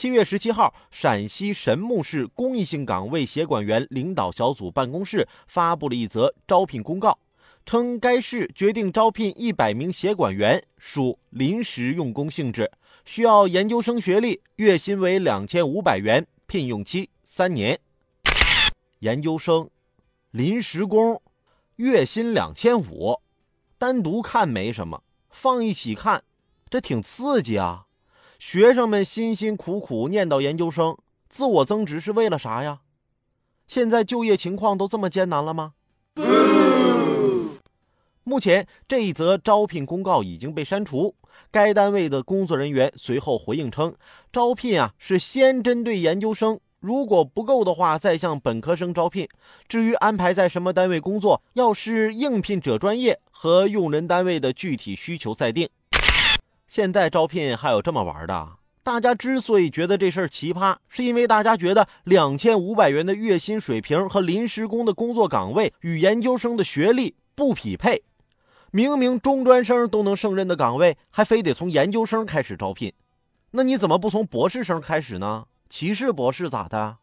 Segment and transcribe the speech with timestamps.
[0.00, 7.18] 七月十七号，陕西神木市公益性岗位协管员领导小组办公室发布了一则招聘公告，
[7.66, 12.72] 称该市决定招聘一百名协管员，属临时用工性质，
[13.04, 17.78] 需要研究生学历，月薪为两千五百元，聘用期三年。
[19.00, 19.68] 研究生、
[20.30, 21.20] 临时工，
[21.76, 23.20] 月薪两千五，
[23.76, 26.24] 单独看没什么，放一起看，
[26.70, 27.84] 这挺刺激啊！
[28.40, 30.96] 学生们辛辛苦苦念到研究生，
[31.28, 32.80] 自我增值是为了啥呀？
[33.68, 35.74] 现在就业情况都这么艰难了吗？
[38.24, 41.14] 目前这一则招聘公告已经被删除。
[41.50, 43.94] 该单位的工作人员随后回应称，
[44.32, 49.28] 招聘啊是先针对研究生，如果不够的话再向本科生招聘。
[49.68, 55.68] 至于安排在什么单位工作，要视应聘者专业和用人单位的具体需求再定。
[56.70, 58.48] 现在招聘还有这么玩的？
[58.84, 68.04] 大家之所以觉得这事儿奇葩，是因为大家觉得两千五百元的月薪水平和临时工的工作岗位与研究生的学历不匹配。
[68.70, 72.92] 明明中专生都能胜任的岗位，还非得从研究生开始招聘，
[73.50, 75.46] 那你怎么不从博士生开始呢？
[75.68, 76.98] 歧视博士咋的？